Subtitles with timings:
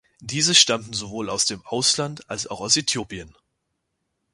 [0.19, 3.35] Diese stammten sowohl aus dem Ausland als auch aus Äthiopien.